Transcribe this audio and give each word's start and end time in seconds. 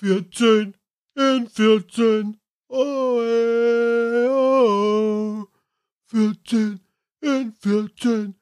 14 0.00 0.74
in 1.16 1.46
14. 1.48 2.38
Oh, 2.70 3.20
ey, 3.20 4.26
oh, 4.30 5.48
14 6.06 6.80
in 7.22 7.52
14. 7.52 8.37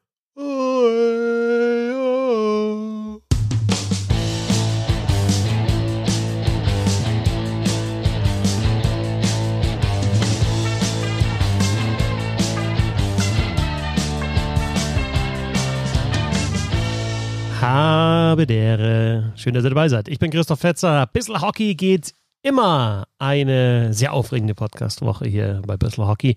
Habe 18.27 18.45
der. 18.45 19.33
Schön, 19.37 19.55
dass 19.55 19.63
ihr 19.63 19.71
dabei 19.71 19.89
seid. 19.89 20.09
Ich 20.09 20.19
bin 20.19 20.33
Christoph 20.33 20.59
Fetzer. 20.59 21.07
Bissl 21.13 21.41
Hockey 21.41 21.77
geht 21.77 22.13
immer 22.43 23.07
eine 23.21 23.95
sehr 23.95 24.13
aufregende 24.13 24.57
Podcast-Woche 24.57 25.29
hier 25.29 25.63
bei 25.65 25.77
Bissl 25.77 26.05
Hockey. 26.05 26.35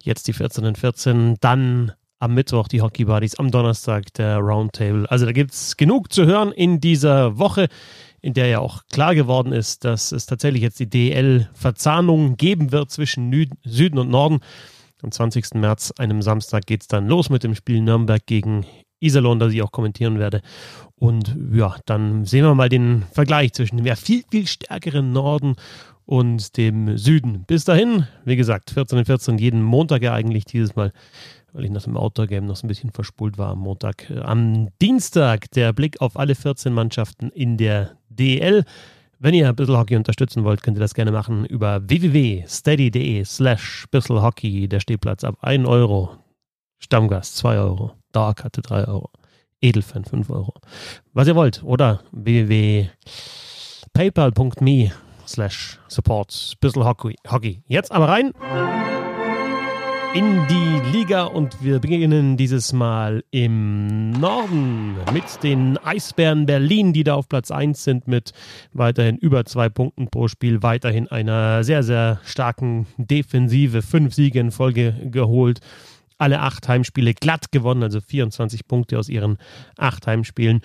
Jetzt 0.00 0.28
die 0.28 0.32
14 0.32 0.64
und 0.64 0.78
14, 0.78 1.34
dann 1.40 1.90
am 2.20 2.32
Mittwoch 2.32 2.68
die 2.68 2.80
Hockey 2.80 3.06
Buddies, 3.06 3.34
am 3.40 3.50
Donnerstag 3.50 4.14
der 4.14 4.38
Roundtable. 4.38 5.10
Also 5.10 5.26
da 5.26 5.32
gibt 5.32 5.50
es 5.50 5.76
genug 5.76 6.12
zu 6.12 6.26
hören 6.26 6.52
in 6.52 6.80
dieser 6.80 7.36
Woche, 7.36 7.66
in 8.22 8.32
der 8.32 8.46
ja 8.46 8.60
auch 8.60 8.84
klar 8.92 9.16
geworden 9.16 9.52
ist, 9.52 9.84
dass 9.84 10.12
es 10.12 10.26
tatsächlich 10.26 10.62
jetzt 10.62 10.78
die 10.78 10.88
DL-Verzahnung 10.88 12.36
geben 12.36 12.70
wird 12.70 12.92
zwischen 12.92 13.32
Süden 13.64 13.98
und 13.98 14.10
Norden. 14.10 14.38
Am 15.02 15.10
20. 15.10 15.54
März, 15.54 15.92
einem 15.98 16.22
Samstag, 16.22 16.66
geht 16.66 16.82
es 16.82 16.88
dann 16.88 17.08
los 17.08 17.30
mit 17.30 17.42
dem 17.42 17.56
Spiel 17.56 17.80
Nürnberg 17.80 18.24
gegen 18.26 18.64
Iserlohn, 19.00 19.38
das 19.38 19.52
ich 19.52 19.62
auch 19.62 19.72
kommentieren 19.72 20.18
werde. 20.18 20.42
Und 20.96 21.36
ja, 21.52 21.76
dann 21.84 22.24
sehen 22.24 22.44
wir 22.44 22.54
mal 22.54 22.68
den 22.68 23.04
Vergleich 23.12 23.52
zwischen 23.52 23.76
dem 23.76 23.86
ja 23.86 23.96
viel, 23.96 24.24
viel 24.30 24.46
stärkeren 24.46 25.12
Norden 25.12 25.56
und 26.06 26.56
dem 26.56 26.96
Süden. 26.96 27.44
Bis 27.46 27.64
dahin, 27.64 28.06
wie 28.24 28.36
gesagt, 28.36 28.70
14 28.70 28.98
und 28.98 29.04
14, 29.04 29.38
jeden 29.38 29.62
Montag 29.62 30.02
ja 30.02 30.14
eigentlich 30.14 30.44
dieses 30.44 30.76
Mal, 30.76 30.92
weil 31.52 31.64
ich 31.64 31.70
nach 31.70 31.82
dem 31.82 31.96
Outdoor-Game 31.96 32.46
noch 32.46 32.56
so 32.56 32.64
ein 32.64 32.68
bisschen 32.68 32.90
verspult 32.90 33.36
war 33.38 33.50
am 33.50 33.58
Montag. 33.58 34.10
Am 34.22 34.68
Dienstag 34.80 35.50
der 35.50 35.72
Blick 35.72 36.00
auf 36.00 36.16
alle 36.18 36.34
14 36.34 36.72
Mannschaften 36.72 37.30
in 37.30 37.56
der 37.56 37.96
DL. 38.08 38.64
Wenn 39.18 39.34
ihr 39.34 39.48
ein 39.48 39.56
bisschen 39.56 39.76
Hockey 39.76 39.96
unterstützen 39.96 40.44
wollt, 40.44 40.62
könnt 40.62 40.76
ihr 40.76 40.82
das 40.82 40.94
gerne 40.94 41.10
machen 41.10 41.44
über 41.46 41.80
www.steady.de 41.88 43.24
slash 43.24 43.86
Hockey. 43.92 44.68
Der 44.68 44.80
Stehplatz 44.80 45.24
ab 45.24 45.38
1 45.40 45.66
Euro. 45.66 46.16
Stammgast 46.78 47.36
2 47.36 47.58
Euro. 47.58 47.92
Dauerkarte 48.12 48.62
3 48.62 48.88
Euro. 48.88 49.10
Edelfan 49.60 50.04
5 50.04 50.30
Euro. 50.30 50.54
Was 51.12 51.28
ihr 51.28 51.36
wollt. 51.36 51.62
Oder 51.64 52.00
www.paypal.me 52.12 54.92
slash 55.26 55.78
support 55.88 56.54
Bissl 56.60 56.84
Hockey. 56.84 57.62
Jetzt 57.66 57.92
aber 57.92 58.08
rein 58.08 58.32
in 60.16 60.46
die 60.48 60.96
Liga 60.96 61.24
und 61.24 61.62
wir 61.62 61.78
beginnen 61.78 62.38
dieses 62.38 62.72
Mal 62.72 63.22
im 63.32 64.12
Norden 64.12 64.96
mit 65.12 65.42
den 65.42 65.76
Eisbären 65.76 66.46
Berlin, 66.46 66.94
die 66.94 67.04
da 67.04 67.16
auf 67.16 67.28
Platz 67.28 67.50
1 67.50 67.84
sind 67.84 68.08
mit 68.08 68.32
weiterhin 68.72 69.18
über 69.18 69.44
zwei 69.44 69.68
Punkten 69.68 70.08
pro 70.08 70.28
Spiel, 70.28 70.62
weiterhin 70.62 71.06
einer 71.08 71.64
sehr, 71.64 71.82
sehr 71.82 72.18
starken 72.24 72.86
Defensive, 72.96 73.82
fünf 73.82 74.14
Siege 74.14 74.40
in 74.40 74.52
Folge 74.52 74.94
geholt 75.10 75.60
alle 76.18 76.40
acht 76.40 76.68
Heimspiele 76.68 77.14
glatt 77.14 77.52
gewonnen, 77.52 77.82
also 77.82 78.00
24 78.00 78.66
Punkte 78.66 78.98
aus 78.98 79.08
ihren 79.08 79.38
acht 79.76 80.06
Heimspielen. 80.06 80.62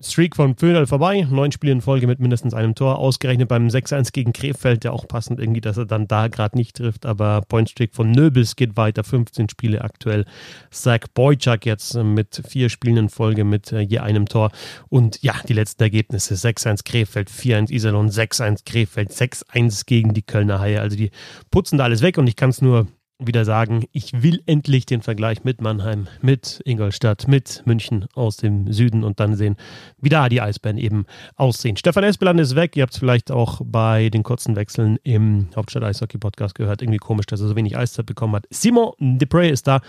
Streak 0.00 0.36
von 0.36 0.56
Föhnel 0.56 0.86
vorbei, 0.86 1.26
neun 1.28 1.50
Spiele 1.50 1.72
in 1.72 1.80
Folge 1.80 2.06
mit 2.06 2.20
mindestens 2.20 2.54
einem 2.54 2.76
Tor, 2.76 2.98
ausgerechnet 2.98 3.48
beim 3.48 3.66
6-1 3.66 4.12
gegen 4.12 4.32
Krefeld, 4.32 4.84
der 4.84 4.92
auch 4.92 5.08
passend 5.08 5.40
irgendwie, 5.40 5.60
dass 5.60 5.76
er 5.76 5.84
dann 5.86 6.06
da 6.06 6.28
gerade 6.28 6.56
nicht 6.56 6.76
trifft, 6.76 7.04
aber 7.04 7.40
Pointstreak 7.40 7.92
von 7.92 8.12
Nöbels 8.12 8.54
geht 8.54 8.76
weiter, 8.76 9.02
15 9.02 9.48
Spiele 9.48 9.82
aktuell. 9.82 10.26
Zach 10.70 11.00
Boychuk 11.12 11.66
jetzt 11.66 11.96
mit 11.96 12.40
vier 12.46 12.68
Spielen 12.68 12.96
in 12.96 13.08
Folge 13.08 13.42
mit 13.42 13.72
äh, 13.72 13.80
je 13.80 13.98
einem 13.98 14.26
Tor 14.26 14.52
und 14.88 15.20
ja, 15.22 15.34
die 15.48 15.54
letzten 15.54 15.82
Ergebnisse, 15.82 16.34
6-1 16.34 16.84
Krefeld, 16.84 17.28
4-1 17.28 17.72
Iserlohn, 17.72 18.10
6-1 18.10 18.64
Krefeld, 18.64 19.10
6-1 19.10 19.86
gegen 19.86 20.14
die 20.14 20.22
Kölner 20.22 20.60
Haie, 20.60 20.80
also 20.80 20.96
die 20.96 21.10
putzen 21.50 21.78
da 21.78 21.84
alles 21.84 22.02
weg 22.02 22.16
und 22.16 22.28
ich 22.28 22.36
kann 22.36 22.50
es 22.50 22.62
nur 22.62 22.86
wieder 23.18 23.44
sagen, 23.44 23.84
ich 23.92 24.22
will 24.22 24.42
endlich 24.46 24.86
den 24.86 25.02
Vergleich 25.02 25.42
mit 25.42 25.60
Mannheim, 25.60 26.06
mit 26.22 26.60
Ingolstadt, 26.64 27.26
mit 27.26 27.62
München 27.66 28.06
aus 28.14 28.36
dem 28.36 28.72
Süden 28.72 29.02
und 29.02 29.18
dann 29.18 29.34
sehen, 29.34 29.56
wie 30.00 30.08
da 30.08 30.28
die 30.28 30.40
Eisbären 30.40 30.78
eben 30.78 31.04
aussehen. 31.36 31.76
Stefan 31.76 32.04
Espeland 32.04 32.38
ist 32.38 32.54
weg. 32.54 32.76
Ihr 32.76 32.82
habt 32.82 32.92
es 32.92 32.98
vielleicht 32.98 33.30
auch 33.30 33.60
bei 33.64 34.08
den 34.10 34.22
kurzen 34.22 34.54
Wechseln 34.54 34.98
im 35.02 35.48
Hauptstadt 35.56 35.82
Eishockey 35.82 36.18
Podcast 36.18 36.54
gehört. 36.54 36.80
Irgendwie 36.80 36.98
komisch, 36.98 37.26
dass 37.26 37.40
er 37.40 37.48
so 37.48 37.56
wenig 37.56 37.76
Eiszeit 37.76 38.06
bekommen 38.06 38.36
hat. 38.36 38.46
Simon 38.50 38.92
Depre 38.98 39.48
ist 39.48 39.66
da. 39.66 39.80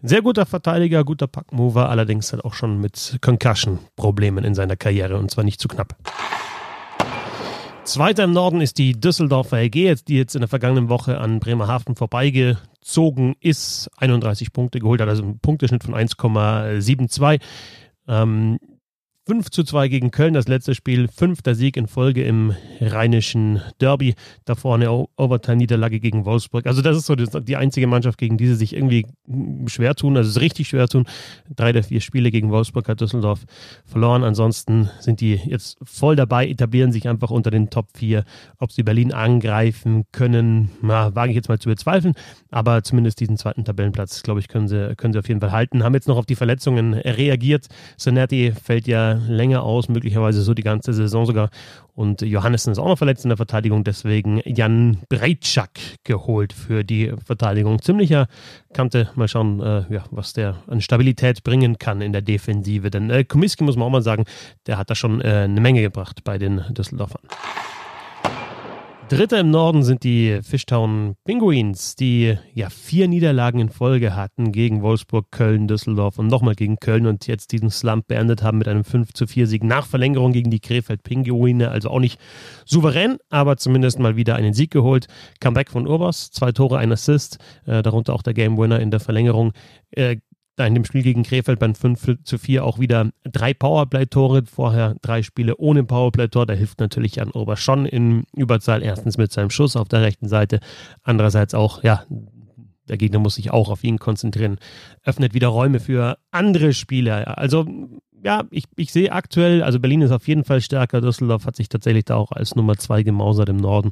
Sehr 0.00 0.22
guter 0.22 0.46
Verteidiger, 0.46 1.02
guter 1.02 1.26
Packmover, 1.26 1.88
allerdings 1.88 2.32
hat 2.32 2.44
auch 2.44 2.54
schon 2.54 2.80
mit 2.80 3.18
Concussion-Problemen 3.20 4.44
in 4.44 4.54
seiner 4.54 4.76
Karriere 4.76 5.18
und 5.18 5.28
zwar 5.32 5.42
nicht 5.42 5.60
zu 5.60 5.66
knapp. 5.66 5.96
Zweiter 7.88 8.24
im 8.24 8.32
Norden 8.32 8.60
ist 8.60 8.76
die 8.76 8.92
Düsseldorfer 8.92 9.62
LG, 9.62 10.04
die 10.06 10.18
jetzt 10.18 10.34
in 10.34 10.42
der 10.42 10.48
vergangenen 10.48 10.90
Woche 10.90 11.16
an 11.16 11.40
Bremerhaven 11.40 11.96
vorbeigezogen 11.96 13.34
ist, 13.40 13.88
31 13.96 14.52
Punkte 14.52 14.78
geholt 14.78 15.00
hat, 15.00 15.08
also 15.08 15.22
einen 15.22 15.38
Punkteschnitt 15.38 15.84
von 15.84 15.94
1,72. 15.94 17.40
Ähm, 18.06 18.58
5 19.28 19.50
zu 19.50 19.62
2 19.62 19.88
gegen 19.88 20.10
Köln, 20.10 20.32
das 20.32 20.48
letzte 20.48 20.74
Spiel, 20.74 21.06
fünfter 21.06 21.54
Sieg 21.54 21.76
in 21.76 21.86
Folge 21.86 22.24
im 22.24 22.54
rheinischen 22.80 23.60
Derby. 23.78 24.14
Davor 24.46 24.76
eine 24.76 24.90
Overtime-Niederlage 24.90 26.00
gegen 26.00 26.24
Wolfsburg. 26.24 26.66
Also, 26.66 26.80
das 26.80 26.96
ist 26.96 27.04
so 27.04 27.14
die 27.14 27.56
einzige 27.56 27.86
Mannschaft, 27.86 28.18
gegen 28.18 28.38
die 28.38 28.46
sie 28.46 28.54
sich 28.54 28.74
irgendwie 28.74 29.04
schwer 29.66 29.94
tun, 29.94 30.16
also 30.16 30.40
richtig 30.40 30.68
schwer 30.68 30.88
tun. 30.88 31.04
Drei 31.54 31.72
der 31.72 31.82
vier 31.82 32.00
Spiele 32.00 32.30
gegen 32.30 32.48
Wolfsburg 32.48 32.88
hat 32.88 33.02
Düsseldorf 33.02 33.44
verloren. 33.84 34.24
Ansonsten 34.24 34.88
sind 34.98 35.20
die 35.20 35.34
jetzt 35.34 35.76
voll 35.82 36.16
dabei, 36.16 36.48
etablieren 36.48 36.90
sich 36.90 37.06
einfach 37.06 37.30
unter 37.30 37.50
den 37.50 37.68
Top 37.68 37.88
4. 37.98 38.24
Ob 38.56 38.72
sie 38.72 38.82
Berlin 38.82 39.12
angreifen 39.12 40.04
können, 40.10 40.70
na, 40.80 41.14
wage 41.14 41.32
ich 41.32 41.36
jetzt 41.36 41.50
mal 41.50 41.58
zu 41.58 41.68
bezweifeln. 41.68 42.14
Aber 42.50 42.82
zumindest 42.82 43.20
diesen 43.20 43.36
zweiten 43.36 43.66
Tabellenplatz, 43.66 44.22
glaube 44.22 44.40
ich, 44.40 44.48
können 44.48 44.68
sie, 44.68 44.94
können 44.96 45.12
sie 45.12 45.18
auf 45.18 45.28
jeden 45.28 45.42
Fall 45.42 45.52
halten. 45.52 45.84
Haben 45.84 45.92
jetzt 45.92 46.08
noch 46.08 46.16
auf 46.16 46.24
die 46.24 46.34
Verletzungen 46.34 46.94
reagiert. 46.94 47.66
Sonetti 47.98 48.52
fällt 48.52 48.86
ja 48.86 49.17
länger 49.26 49.62
aus, 49.62 49.88
möglicherweise 49.88 50.42
so 50.42 50.54
die 50.54 50.62
ganze 50.62 50.92
Saison 50.92 51.26
sogar. 51.26 51.50
Und 51.94 52.22
Johannessen 52.22 52.72
ist 52.72 52.78
auch 52.78 52.86
noch 52.86 52.98
verletzt 52.98 53.24
in 53.24 53.30
der 53.30 53.36
Verteidigung, 53.36 53.84
deswegen 53.84 54.40
Jan 54.44 54.98
Breitschak 55.08 55.70
geholt 56.04 56.52
für 56.52 56.84
die 56.84 57.12
Verteidigung. 57.24 57.82
Ziemlicher 57.82 58.28
Kante, 58.72 59.10
mal 59.14 59.28
schauen, 59.28 59.60
äh, 59.60 59.84
ja, 59.90 60.04
was 60.10 60.32
der 60.32 60.56
an 60.66 60.80
Stabilität 60.80 61.42
bringen 61.42 61.78
kann 61.78 62.00
in 62.00 62.12
der 62.12 62.22
Defensive. 62.22 62.90
Denn 62.90 63.10
äh, 63.10 63.24
Komiski 63.24 63.64
muss 63.64 63.76
man 63.76 63.86
auch 63.86 63.92
mal 63.92 64.02
sagen, 64.02 64.24
der 64.66 64.78
hat 64.78 64.90
da 64.90 64.94
schon 64.94 65.20
äh, 65.20 65.44
eine 65.44 65.60
Menge 65.60 65.82
gebracht 65.82 66.22
bei 66.24 66.38
den 66.38 66.62
Düsseldorfern. 66.70 67.22
Dritter 69.08 69.40
im 69.40 69.50
Norden 69.50 69.82
sind 69.84 70.04
die 70.04 70.40
Fishtown 70.42 71.16
Penguins, 71.24 71.96
die 71.96 72.36
ja 72.52 72.68
vier 72.68 73.08
Niederlagen 73.08 73.58
in 73.58 73.70
Folge 73.70 74.14
hatten 74.14 74.52
gegen 74.52 74.82
Wolfsburg, 74.82 75.30
Köln, 75.30 75.66
Düsseldorf 75.66 76.18
und 76.18 76.26
nochmal 76.26 76.54
gegen 76.54 76.76
Köln 76.76 77.06
und 77.06 77.26
jetzt 77.26 77.52
diesen 77.52 77.70
Slump 77.70 78.06
beendet 78.06 78.42
haben 78.42 78.58
mit 78.58 78.68
einem 78.68 78.84
5 78.84 79.14
zu 79.14 79.26
4 79.26 79.46
Sieg 79.46 79.64
nach 79.64 79.86
Verlängerung 79.86 80.32
gegen 80.32 80.50
die 80.50 80.60
Krefeld 80.60 81.04
Pinguine. 81.04 81.70
Also 81.70 81.88
auch 81.88 82.00
nicht 82.00 82.20
souverän, 82.66 83.16
aber 83.30 83.56
zumindest 83.56 83.98
mal 83.98 84.16
wieder 84.16 84.36
einen 84.36 84.52
Sieg 84.52 84.70
geholt. 84.70 85.06
Comeback 85.40 85.70
von 85.70 85.88
Urbas, 85.88 86.30
zwei 86.30 86.52
Tore, 86.52 86.76
ein 86.76 86.92
Assist, 86.92 87.38
äh, 87.64 87.82
darunter 87.82 88.12
auch 88.12 88.22
der 88.22 88.34
Game 88.34 88.58
Winner 88.58 88.78
in 88.78 88.90
der 88.90 89.00
Verlängerung. 89.00 89.54
Äh, 89.90 90.18
in 90.66 90.74
dem 90.74 90.84
Spiel 90.84 91.02
gegen 91.02 91.22
Krefeld 91.22 91.58
beim 91.58 91.74
5 91.74 92.24
zu 92.24 92.38
4 92.38 92.64
auch 92.64 92.78
wieder 92.78 93.10
drei 93.24 93.54
Powerplay-Tore, 93.54 94.44
vorher 94.46 94.96
drei 95.02 95.22
Spiele 95.22 95.56
ohne 95.56 95.84
Powerplay-Tor. 95.84 96.46
Da 96.46 96.54
hilft 96.54 96.80
natürlich 96.80 97.20
an 97.20 97.30
Ober 97.30 97.56
schon 97.56 97.86
in 97.86 98.24
Überzahl. 98.34 98.82
Erstens 98.82 99.18
mit 99.18 99.32
seinem 99.32 99.50
Schuss 99.50 99.76
auf 99.76 99.88
der 99.88 100.02
rechten 100.02 100.28
Seite, 100.28 100.60
andererseits 101.02 101.54
auch, 101.54 101.82
ja, 101.82 102.04
der 102.88 102.96
Gegner 102.96 103.18
muss 103.18 103.36
sich 103.36 103.50
auch 103.50 103.68
auf 103.70 103.84
ihn 103.84 103.98
konzentrieren. 103.98 104.58
Öffnet 105.04 105.34
wieder 105.34 105.48
Räume 105.48 105.80
für 105.80 106.18
andere 106.30 106.72
Spieler. 106.72 107.38
Also 107.38 107.66
ja, 108.24 108.44
ich, 108.50 108.64
ich 108.76 108.92
sehe 108.92 109.12
aktuell, 109.12 109.62
also 109.62 109.78
Berlin 109.78 110.02
ist 110.02 110.10
auf 110.10 110.26
jeden 110.26 110.44
Fall 110.44 110.60
stärker. 110.60 111.00
Düsseldorf 111.00 111.46
hat 111.46 111.56
sich 111.56 111.68
tatsächlich 111.68 112.06
da 112.06 112.16
auch 112.16 112.32
als 112.32 112.56
Nummer 112.56 112.76
zwei 112.76 113.02
gemausert 113.02 113.48
im 113.48 113.56
Norden. 113.56 113.90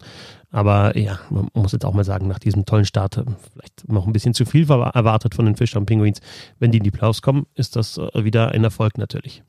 Aber 0.51 0.97
ja, 0.99 1.21
man 1.31 1.49
muss 1.55 1.73
jetzt 1.73 1.85
auch 1.85 1.95
mal 1.95 2.05
sagen, 2.05 2.27
nach 2.27 2.39
diesem 2.39 2.65
tollen 2.65 2.85
Start, 2.85 3.23
vielleicht 3.53 3.89
noch 3.89 4.07
ein 4.07 4.13
bisschen 4.13 4.35
zu 4.35 4.45
viel 4.45 4.69
erwartet 4.69 5.35
von 5.35 5.47
den 5.47 5.57
Fischern 5.57 5.87
Penguins. 5.87 6.21
Wenn 6.59 6.73
die 6.73 6.79
in 6.79 6.85
die 6.85 6.91
Playoffs 6.91 7.23
kommen, 7.23 7.47
ist 7.55 7.77
das 7.77 7.99
äh, 7.99 8.25
wieder 8.25 8.51
ein 8.51 8.65
Erfolg 8.65 8.99
natürlich. 8.99 9.43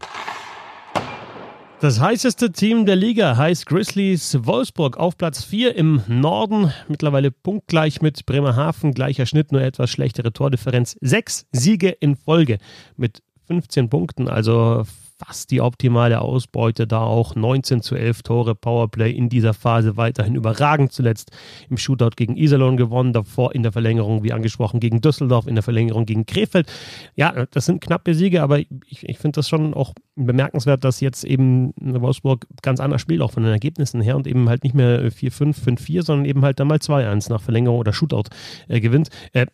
Das 1.79 1.99
heißeste 1.99 2.51
Team 2.51 2.87
der 2.87 2.95
Liga 2.95 3.37
heißt 3.37 3.67
Grizzlies 3.67 4.35
Wolfsburg 4.41 4.97
auf 4.97 5.15
Platz 5.15 5.43
4 5.43 5.75
im 5.75 6.01
Norden. 6.07 6.73
Mittlerweile 6.87 7.29
punktgleich 7.29 8.01
mit 8.01 8.25
Bremerhaven, 8.25 8.95
gleicher 8.95 9.27
Schnitt, 9.27 9.51
nur 9.51 9.61
etwas 9.61 9.91
schlechtere 9.91 10.33
Tordifferenz. 10.33 10.97
Sechs 11.01 11.45
Siege 11.51 11.89
in 11.89 12.15
Folge 12.15 12.57
mit 12.95 13.21
15 13.45 13.89
Punkten, 13.89 14.27
also 14.27 14.85
fast 15.17 15.49
die 15.51 15.61
optimale 15.61 16.21
Ausbeute, 16.21 16.85
da 16.85 17.01
auch 17.01 17.35
19 17.35 17.81
zu 17.81 17.95
11 17.95 18.23
Tore 18.23 18.55
Powerplay 18.55 19.11
in 19.11 19.29
dieser 19.29 19.53
Phase 19.53 19.97
weiterhin 19.97 20.35
überragend. 20.35 20.91
Zuletzt 20.91 21.31
im 21.69 21.77
Shootout 21.77 22.11
gegen 22.15 22.37
Iserlohn 22.37 22.77
gewonnen, 22.77 23.13
davor 23.13 23.55
in 23.55 23.63
der 23.63 23.71
Verlängerung, 23.71 24.23
wie 24.23 24.33
angesprochen, 24.33 24.79
gegen 24.79 25.01
Düsseldorf, 25.01 25.47
in 25.47 25.55
der 25.55 25.63
Verlängerung 25.63 26.05
gegen 26.05 26.25
Krefeld. 26.25 26.71
Ja, 27.15 27.45
das 27.51 27.65
sind 27.65 27.81
knappe 27.81 28.13
Siege, 28.13 28.43
aber 28.43 28.59
ich, 28.59 28.69
ich 28.87 29.17
finde 29.17 29.37
das 29.37 29.49
schon 29.49 29.73
auch 29.73 29.93
bemerkenswert, 30.15 30.83
dass 30.83 30.99
jetzt 30.99 31.23
eben 31.23 31.73
Wolfsburg 31.77 32.45
ganz 32.61 32.79
anders 32.79 33.01
spielt, 33.01 33.21
auch 33.21 33.31
von 33.31 33.43
den 33.43 33.51
Ergebnissen 33.51 34.01
her 34.01 34.15
und 34.15 34.27
eben 34.27 34.49
halt 34.49 34.63
nicht 34.63 34.75
mehr 34.75 35.11
4-5, 35.11 35.63
5-4, 35.63 36.03
sondern 36.03 36.25
eben 36.25 36.43
halt 36.43 36.59
dann 36.59 36.67
mal 36.67 36.77
2-1 36.77 37.29
nach 37.29 37.41
Verlängerung 37.41 37.79
oder 37.79 37.93
Shootout 37.93 38.29
äh, 38.67 38.79
gewinnt. 38.79 39.09
Äh, 39.33 39.47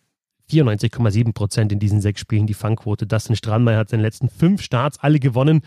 94,7 0.50 1.32
Prozent 1.32 1.72
in 1.72 1.78
diesen 1.78 2.00
sechs 2.00 2.20
Spielen 2.20 2.46
die 2.46 2.54
Fangquote. 2.54 3.06
Dustin 3.06 3.36
Strandmeier 3.36 3.78
hat 3.78 3.88
seine 3.88 4.02
letzten 4.02 4.28
fünf 4.28 4.62
Starts 4.62 4.98
alle 5.00 5.18
gewonnen. 5.18 5.62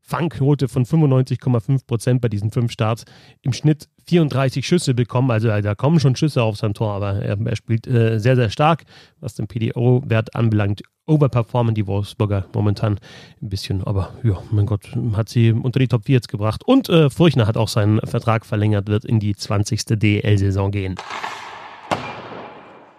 Fangquote 0.00 0.68
von 0.68 0.86
95,5 0.86 1.86
Prozent 1.86 2.20
bei 2.22 2.28
diesen 2.28 2.50
fünf 2.50 2.72
Starts. 2.72 3.04
Im 3.42 3.52
Schnitt 3.52 3.88
34 4.06 4.66
Schüsse 4.66 4.94
bekommen. 4.94 5.30
Also 5.30 5.48
da 5.48 5.74
kommen 5.74 6.00
schon 6.00 6.16
Schüsse 6.16 6.42
auf 6.42 6.56
sein 6.56 6.72
Tor, 6.72 6.92
aber 6.92 7.22
er, 7.22 7.38
er 7.38 7.56
spielt 7.56 7.86
äh, 7.86 8.18
sehr, 8.18 8.34
sehr 8.34 8.48
stark, 8.48 8.84
was 9.20 9.34
den 9.34 9.46
PDO-Wert 9.46 10.34
anbelangt. 10.34 10.82
Overperformen 11.06 11.74
die 11.74 11.86
Wolfsburger 11.86 12.46
momentan 12.54 12.98
ein 13.42 13.48
bisschen, 13.48 13.84
aber 13.84 14.12
ja, 14.22 14.42
mein 14.50 14.66
Gott, 14.66 14.90
hat 15.14 15.28
sie 15.28 15.52
unter 15.52 15.78
die 15.78 15.88
Top 15.88 16.06
4 16.06 16.16
jetzt 16.16 16.28
gebracht. 16.28 16.62
Und 16.66 16.88
äh, 16.88 17.10
Furchner 17.10 17.46
hat 17.46 17.58
auch 17.58 17.68
seinen 17.68 18.00
Vertrag 18.00 18.46
verlängert, 18.46 18.88
wird 18.88 19.04
in 19.04 19.20
die 19.20 19.34
20. 19.34 19.84
DL-Saison 19.98 20.70
gehen. 20.70 20.94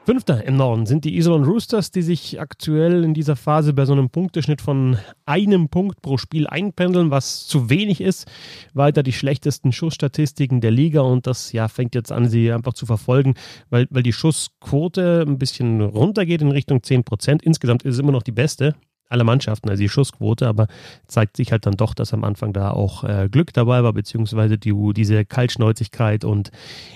Fünfter 0.10 0.44
im 0.44 0.56
Norden 0.56 0.88
sind 0.88 1.06
die 1.06 1.18
Iserlohn 1.18 1.44
Roosters, 1.44 1.92
die 1.92 2.02
sich 2.02 2.42
aktuell 2.42 3.04
in 3.04 3.14
dieser 3.14 3.36
Phase 3.36 3.74
bei 3.74 3.86
so 3.86 3.94
einem 3.94 4.10
Punkteschnitt 4.10 4.60
von 4.60 4.98
einem 5.28 5.70
Punkt 5.70 6.02
pro 6.02 6.18
Spiel 6.18 6.48
einpendeln, 6.48 7.12
was 7.12 7.46
zu 7.46 7.70
wenig 7.70 8.02
ist. 8.02 8.26
Weiter 8.74 9.04
die 9.04 9.14
schlechtesten 9.14 9.72
Schussstatistiken 9.72 10.62
der 10.62 10.72
Liga 10.72 11.02
und 11.02 11.28
das 11.28 11.52
ja 11.52 11.68
fängt 11.68 11.94
jetzt 11.94 12.12
an, 12.12 12.28
sie 12.28 12.52
einfach 12.52 12.74
zu 12.74 12.88
verfolgen, 12.88 13.36
weil, 13.70 13.86
weil 13.92 14.02
die 14.02 14.12
Schussquote 14.12 15.26
ein 15.28 15.38
bisschen 15.38 15.80
runtergeht 15.80 16.42
in 16.42 16.50
Richtung 16.50 16.82
10 16.82 17.04
Prozent. 17.04 17.44
Insgesamt 17.44 17.84
ist 17.84 17.94
es 17.94 18.00
immer 18.00 18.12
noch 18.12 18.24
die 18.24 18.32
beste 18.32 18.74
aller 19.10 19.24
Mannschaften, 19.24 19.70
also 19.70 19.82
die 19.82 19.90
Schussquote, 19.90 20.48
aber 20.48 20.68
zeigt 21.08 21.36
sich 21.36 21.52
halt 21.52 21.66
dann 21.66 21.76
doch, 21.76 21.94
dass 21.94 22.14
am 22.14 22.24
Anfang 22.24 22.54
da 22.54 22.72
auch 22.72 23.04
äh, 23.04 23.28
Glück 23.30 23.54
dabei 23.54 23.84
war, 23.84 23.94
beziehungsweise 23.94 24.58
die, 24.58 24.74
diese 24.96 25.26
Kaltschnäuzigkeit 25.26 26.24
und 26.24 26.52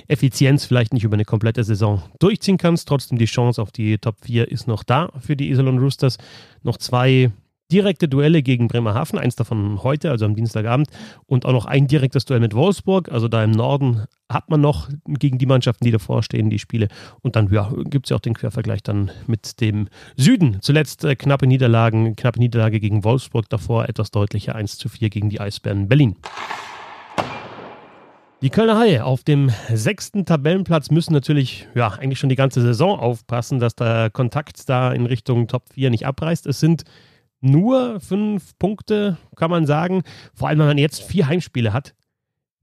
Effizienz 0.07 0.65
vielleicht 0.65 0.93
nicht 0.93 1.03
über 1.03 1.15
eine 1.15 1.25
komplette 1.25 1.63
Saison 1.63 2.01
durchziehen 2.19 2.57
kannst. 2.57 2.87
Trotzdem 2.87 3.17
die 3.17 3.25
Chance 3.25 3.61
auf 3.61 3.71
die 3.71 3.97
Top 3.97 4.17
4 4.23 4.49
ist 4.49 4.67
noch 4.67 4.83
da 4.83 5.11
für 5.19 5.35
die 5.35 5.49
Iserlohn 5.49 5.79
Roosters. 5.79 6.17
Noch 6.61 6.77
zwei 6.77 7.31
direkte 7.73 8.07
Duelle 8.07 8.43
gegen 8.43 8.67
Bremerhaven, 8.67 9.17
eins 9.17 9.35
davon 9.35 9.81
heute, 9.81 10.11
also 10.11 10.25
am 10.25 10.35
Dienstagabend, 10.35 10.87
und 11.25 11.45
auch 11.45 11.51
noch 11.51 11.65
ein 11.65 11.87
direktes 11.87 12.25
Duell 12.25 12.39
mit 12.39 12.53
Wolfsburg. 12.53 13.11
Also 13.11 13.27
da 13.27 13.43
im 13.43 13.51
Norden 13.51 14.03
hat 14.29 14.49
man 14.49 14.61
noch 14.61 14.89
gegen 15.07 15.39
die 15.39 15.47
Mannschaften, 15.47 15.83
die 15.83 15.91
davor 15.91 16.21
stehen, 16.21 16.51
die 16.51 16.59
Spiele. 16.59 16.87
Und 17.21 17.35
dann 17.35 17.51
ja, 17.51 17.71
gibt 17.85 18.05
es 18.05 18.11
ja 18.11 18.17
auch 18.17 18.21
den 18.21 18.35
Quervergleich 18.35 18.83
dann 18.83 19.09
mit 19.25 19.59
dem 19.59 19.87
Süden. 20.15 20.59
Zuletzt 20.61 21.03
äh, 21.03 21.15
knappe 21.15 21.47
Niederlagen, 21.47 22.15
knappe 22.15 22.39
Niederlage 22.39 22.79
gegen 22.79 23.03
Wolfsburg, 23.03 23.49
davor 23.49 23.89
etwas 23.89 24.11
deutlicher 24.11 24.55
1 24.55 24.77
zu 24.77 24.87
4 24.87 25.09
gegen 25.09 25.29
die 25.29 25.39
Eisbären 25.39 25.87
Berlin. 25.87 26.15
Die 28.43 28.49
Kölner 28.49 28.77
Haie 28.77 29.05
auf 29.05 29.23
dem 29.23 29.51
sechsten 29.73 30.25
Tabellenplatz 30.25 30.91
müssen 30.91 31.13
natürlich 31.13 31.67
ja 31.75 31.87
eigentlich 31.87 32.19
schon 32.19 32.29
die 32.29 32.35
ganze 32.35 32.61
Saison 32.61 32.99
aufpassen, 32.99 33.59
dass 33.59 33.73
der 33.73 34.09
Kontakt 34.09 34.67
da 34.69 34.91
in 34.91 35.05
Richtung 35.05 35.47
Top 35.47 35.69
4 35.73 35.89
nicht 35.89 36.05
abreißt. 36.05 36.45
Es 36.45 36.59
sind 36.59 36.83
nur 37.43 37.99
fünf 37.99 38.57
Punkte, 38.57 39.17
kann 39.35 39.51
man 39.51 39.65
sagen. 39.65 40.03
Vor 40.33 40.47
allem, 40.47 40.59
wenn 40.59 40.67
man 40.67 40.77
jetzt 40.77 41.03
vier 41.03 41.27
Heimspiele 41.27 41.73
hat. 41.73 41.93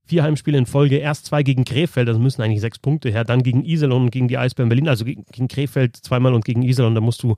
Vier 0.05 0.23
Heimspiele 0.23 0.59
in 0.59 0.67
Folge. 0.67 0.97
Erst 0.97 1.27
zwei 1.27 1.43
gegen 1.43 1.65
Krefeld, 1.65 2.09
das 2.09 2.19
müssen 2.19 2.43
eigentlich 2.43 2.61
sechs 2.61 2.79
Punkte 2.79 3.11
her. 3.11 3.25
Dann 3.25 3.43
gegen 3.43 3.65
Iserlohn 3.65 4.05
und 4.05 4.11
gegen 4.11 4.29
die 4.29 4.39
Eisbären 4.39 4.69
Berlin. 4.69 4.89
Also 4.89 5.05
gegen, 5.05 5.49
Krefeld 5.49 5.97
zweimal 5.97 6.35
und 6.35 6.45
gegen 6.45 6.63
Iserlohn. 6.63 6.95
Da 6.95 7.01
musst 7.01 7.23
du 7.23 7.37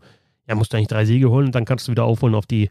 ja, 0.49 0.57
musst 0.57 0.73
du 0.73 0.77
eigentlich 0.77 0.89
drei 0.89 1.05
Siege 1.05 1.31
holen 1.31 1.47
und 1.47 1.55
dann 1.55 1.65
kannst 1.65 1.87
du 1.87 1.93
wieder 1.93 2.05
aufholen 2.05 2.35
auf 2.35 2.47
die 2.47 2.69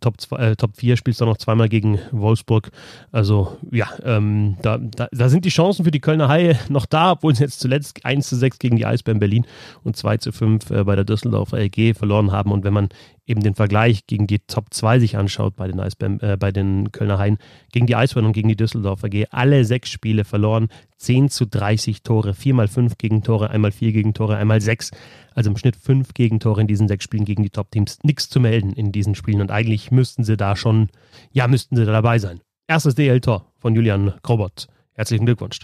Top, 0.00 0.16
äh, 0.32 0.56
Top 0.56 0.76
4, 0.76 0.96
spielst 0.96 1.20
dann 1.20 1.28
noch 1.28 1.38
zweimal 1.38 1.68
gegen 1.68 1.98
Wolfsburg. 2.12 2.70
Also 3.12 3.56
ja, 3.70 3.88
ähm, 4.04 4.56
da, 4.60 4.78
da, 4.78 5.08
da, 5.10 5.28
sind 5.28 5.44
die 5.44 5.50
Chancen 5.50 5.84
für 5.84 5.90
die 5.90 6.00
Kölner 6.00 6.28
Haie 6.28 6.58
noch 6.68 6.84
da, 6.84 7.12
obwohl 7.12 7.34
sie 7.34 7.44
jetzt 7.44 7.60
zuletzt 7.60 8.04
1 8.04 8.28
zu 8.28 8.36
6 8.36 8.58
gegen 8.58 8.76
die 8.76 8.84
Eisbären 8.84 9.20
Berlin 9.20 9.46
und 9.82 9.96
2 9.96 10.18
zu 10.18 10.32
5 10.32 10.70
äh, 10.70 10.84
bei 10.84 10.96
der 10.96 11.04
Düsseldorfer 11.04 11.58
LG 11.58 11.94
verloren 11.94 12.30
haben. 12.30 12.52
Und 12.52 12.62
wenn 12.62 12.74
man 12.74 12.90
eben 13.26 13.42
den 13.42 13.54
Vergleich 13.54 14.06
gegen 14.06 14.26
die 14.26 14.40
Top 14.40 14.72
2 14.72 15.00
sich 15.00 15.16
anschaut 15.16 15.56
bei 15.56 15.66
den, 15.66 15.80
Eisbären, 15.80 16.20
äh, 16.20 16.36
bei 16.38 16.52
den 16.52 16.92
Kölner 16.92 17.18
Haien, 17.18 17.38
gegen 17.72 17.86
die 17.86 17.96
Eisbären 17.96 18.26
und 18.26 18.32
gegen 18.32 18.48
die 18.48 18.56
Düsseldorfer 18.56 19.08
G, 19.08 19.26
alle 19.30 19.64
sechs 19.64 19.90
Spiele 19.90 20.24
verloren, 20.24 20.68
10 20.98 21.28
zu 21.28 21.46
30 21.46 22.02
Tore, 22.02 22.34
4 22.34 22.54
mal 22.54 22.68
5 22.68 22.98
Gegentore, 22.98 23.50
einmal 23.50 23.72
4 23.72 23.92
Gegentore, 23.92 24.36
einmal 24.36 24.60
6. 24.60 24.90
Also 25.34 25.50
im 25.50 25.56
Schnitt 25.56 25.76
5 25.76 26.14
Gegentore 26.14 26.60
in 26.60 26.66
diesen 26.66 26.88
sechs 26.88 27.04
Spielen 27.04 27.24
gegen 27.24 27.42
die 27.42 27.50
Top-Teams. 27.50 27.98
Nichts 28.02 28.28
zu 28.28 28.40
melden 28.40 28.72
in 28.72 28.92
diesen 28.92 29.14
Spielen 29.14 29.40
und 29.40 29.50
eigentlich 29.50 29.90
müssten 29.90 30.24
sie 30.24 30.36
da 30.36 30.56
schon, 30.56 30.88
ja, 31.32 31.48
müssten 31.48 31.76
sie 31.76 31.84
da 31.84 31.92
dabei 31.92 32.18
sein. 32.18 32.40
Erstes 32.66 32.94
DL-Tor 32.94 33.52
von 33.58 33.74
Julian 33.74 34.14
Krobot. 34.22 34.68
Herzlichen 34.92 35.26
Glückwunsch. 35.26 35.60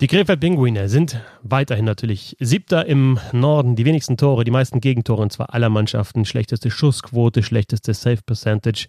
Die 0.00 0.06
Krefeld 0.06 0.38
Pinguine 0.38 0.88
sind 0.88 1.20
weiterhin 1.42 1.84
natürlich 1.84 2.36
siebter 2.38 2.86
im 2.86 3.18
Norden, 3.32 3.74
die 3.74 3.84
wenigsten 3.84 4.16
Tore, 4.16 4.44
die 4.44 4.52
meisten 4.52 4.80
Gegentore 4.80 5.22
und 5.22 5.32
zwar 5.32 5.52
aller 5.52 5.70
Mannschaften, 5.70 6.24
schlechteste 6.24 6.70
Schussquote, 6.70 7.42
schlechteste 7.42 7.92
Safe 7.94 8.22
Percentage. 8.24 8.86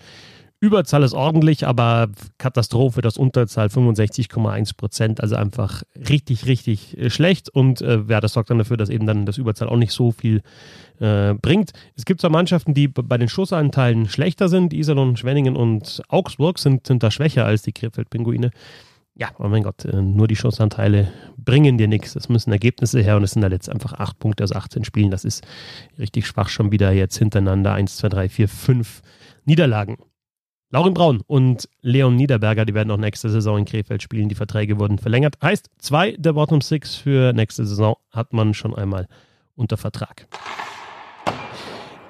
Überzahl 0.59 1.01
ist 1.01 1.13
ordentlich, 1.13 1.65
aber 1.65 2.09
Katastrophe, 2.37 3.01
das 3.01 3.17
Unterzahl 3.17 3.69
65,1 3.69 4.77
Prozent, 4.77 5.21
also 5.21 5.35
einfach 5.35 5.81
richtig, 5.95 6.45
richtig 6.45 6.95
äh, 6.95 7.09
schlecht 7.09 7.49
und 7.49 7.81
äh, 7.81 8.01
ja, 8.07 8.21
das 8.21 8.33
sorgt 8.33 8.51
dann 8.51 8.59
dafür, 8.59 8.77
dass 8.77 8.89
eben 8.89 9.07
dann 9.07 9.25
das 9.25 9.39
Überzahl 9.39 9.69
auch 9.69 9.77
nicht 9.77 9.93
so 9.93 10.11
viel 10.11 10.43
äh, 10.99 11.33
bringt. 11.33 11.71
Es 11.95 12.05
gibt 12.05 12.21
zwar 12.21 12.29
Mannschaften, 12.29 12.75
die 12.75 12.87
bei 12.87 13.17
den 13.17 13.29
Schussanteilen 13.29 14.07
schlechter 14.09 14.47
sind, 14.47 14.73
Iserlohn, 14.73 15.17
Schwenningen 15.17 15.55
und 15.55 16.03
Augsburg 16.07 16.59
sind, 16.59 16.85
sind 16.85 17.01
da 17.01 17.09
schwächer 17.09 17.45
als 17.45 17.63
die 17.63 17.71
Krefeld-Pinguine. 17.71 18.51
Ja, 19.19 19.31
oh 19.37 19.49
mein 19.49 19.63
Gott, 19.63 19.83
äh, 19.83 20.01
nur 20.01 20.29
die 20.29 20.37
Schussanteile 20.37 21.11
bringen 21.35 21.77
dir 21.77 21.89
nichts. 21.89 22.15
Es 22.15 22.29
müssen 22.29 22.53
Ergebnisse 22.53 23.01
her 23.01 23.17
und 23.17 23.23
es 23.23 23.31
sind 23.31 23.43
halt 23.43 23.51
jetzt 23.51 23.69
einfach 23.69 23.91
acht 23.91 24.17
Punkte 24.17 24.45
aus 24.45 24.53
18 24.53 24.85
Spielen. 24.85 25.11
Das 25.11 25.25
ist 25.25 25.45
richtig 25.97 26.25
schwach 26.25 26.47
schon 26.47 26.71
wieder 26.71 26.93
jetzt 26.93 27.17
hintereinander. 27.17 27.73
Eins, 27.73 27.97
zwei, 27.97 28.07
drei, 28.07 28.29
vier, 28.29 28.47
fünf 28.47 29.01
Niederlagen. 29.43 29.97
Laurin 30.69 30.93
Braun 30.93 31.21
und 31.27 31.67
Leon 31.81 32.15
Niederberger, 32.15 32.63
die 32.63 32.73
werden 32.73 32.91
auch 32.91 32.97
nächste 32.97 33.29
Saison 33.29 33.57
in 33.57 33.65
Krefeld 33.65 34.01
spielen. 34.01 34.29
Die 34.29 34.35
Verträge 34.35 34.79
wurden 34.79 34.99
verlängert. 34.99 35.35
Heißt, 35.41 35.69
zwei 35.79 36.13
der 36.13 36.33
Bottom 36.33 36.61
Six 36.61 36.95
für 36.95 37.33
nächste 37.33 37.65
Saison 37.65 37.97
hat 38.11 38.31
man 38.31 38.53
schon 38.53 38.73
einmal 38.73 39.09
unter 39.53 39.75
Vertrag. 39.75 40.27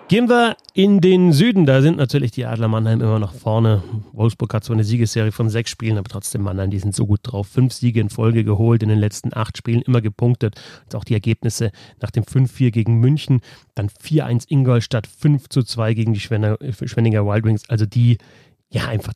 Gehen 0.10 0.28
wir 0.28 0.58
in 0.74 1.02
den 1.02 1.34
Süden. 1.34 1.68
Da 1.68 1.84
sind 1.84 1.98
natürlich 1.98 2.32
die 2.32 2.44
Adler 2.44 2.68
Mannheim 2.68 3.00
immer 3.00 3.20
noch 3.20 3.32
vorne. 3.32 3.84
Wolfsburg 4.12 4.52
hat 4.56 4.64
so 4.64 4.74
eine 4.74 4.84
Siegesserie 4.84 5.32
von 5.32 5.52
sechs 5.52 5.70
Spielen, 5.70 6.00
aber 6.00 6.10
trotzdem 6.10 6.42
Mannheim, 6.42 6.72
die 6.72 6.80
sind 6.80 6.96
so 6.96 7.06
gut 7.06 7.20
drauf. 7.22 7.48
Fünf 7.48 7.74
Siege 7.74 8.02
in 8.02 8.10
Folge 8.10 8.44
geholt 8.44 8.82
in 8.82 8.90
den 8.90 8.98
letzten 8.98 9.38
acht 9.38 9.56
Spielen, 9.56 9.84
immer 9.84 10.02
gepunktet. 10.02 10.60
Und 10.86 10.96
auch 10.96 11.04
die 11.04 11.14
Ergebnisse 11.14 11.72
nach 12.02 12.10
dem 12.10 12.24
5-4 12.24 12.72
gegen 12.72 12.96
München, 13.00 13.42
dann 13.76 13.90
4-1 13.90 14.46
Ingolstadt, 14.50 15.08
5-2 15.08 15.94
gegen 15.94 16.14
die 16.14 16.20
Schwenninger 16.20 16.58
Wild 17.28 17.46
Wings. 17.46 17.70
Also 17.70 17.86
die 17.86 18.18
ja, 18.72 18.88
einfach 18.88 19.14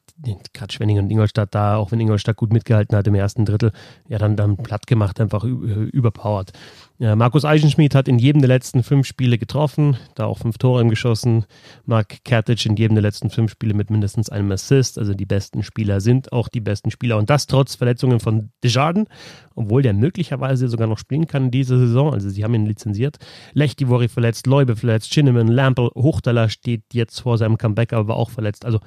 gerade 0.53 0.73
Schwenningen 0.73 1.05
und 1.05 1.11
Ingolstadt 1.11 1.53
da, 1.53 1.75
auch 1.77 1.91
wenn 1.91 1.99
Ingolstadt 1.99 2.37
gut 2.37 2.51
mitgehalten 2.51 2.97
hat 2.97 3.05
im 3.05 3.13
ersten 3.13 3.45
Drittel, 3.45 3.71
ja, 4.07 4.17
dann, 4.17 4.35
dann 4.35 4.57
platt 4.57 4.87
gemacht, 4.87 5.21
einfach 5.21 5.43
überpowered. 5.43 6.51
Markus 6.99 7.43
Eichenschmidt 7.43 7.95
hat 7.95 8.07
in 8.07 8.19
jedem 8.19 8.41
der 8.41 8.47
letzten 8.47 8.83
fünf 8.83 9.07
Spiele 9.07 9.37
getroffen, 9.37 9.97
da 10.15 10.25
auch 10.25 10.37
fünf 10.37 10.57
Tore 10.59 10.85
geschossen. 10.87 11.45
Mark 11.85 12.23
Kertic 12.23 12.65
in 12.65 12.75
jedem 12.75 12.95
der 12.95 13.01
letzten 13.01 13.29
fünf 13.31 13.51
Spiele 13.51 13.73
mit 13.73 13.89
mindestens 13.89 14.29
einem 14.29 14.51
Assist. 14.51 14.99
Also 14.99 15.13
die 15.13 15.25
besten 15.25 15.63
Spieler 15.63 16.01
sind 16.01 16.31
auch 16.31 16.47
die 16.47 16.61
besten 16.61 16.91
Spieler. 16.91 17.17
Und 17.17 17.29
das 17.29 17.47
trotz 17.47 17.75
Verletzungen 17.75 18.19
von 18.19 18.51
Desjardins, 18.63 19.09
obwohl 19.55 19.81
der 19.81 19.93
möglicherweise 19.93 20.69
sogar 20.69 20.87
noch 20.87 20.99
spielen 20.99 21.25
kann 21.27 21.45
in 21.45 21.51
dieser 21.51 21.79
Saison. 21.79 22.13
Also 22.13 22.29
sie 22.29 22.43
haben 22.43 22.53
ihn 22.53 22.67
lizenziert. 22.67 23.17
Lechtivori 23.53 24.07
verletzt, 24.07 24.45
Leube 24.45 24.75
verletzt, 24.75 25.11
Chinneman, 25.11 25.47
Lampel, 25.47 25.89
Hochtaler 25.95 26.47
steht 26.47 26.83
jetzt 26.93 27.19
vor 27.19 27.39
seinem 27.39 27.57
Comeback, 27.57 27.91
aber 27.93 28.15
auch 28.15 28.29
verletzt. 28.29 28.65
Also 28.65 28.79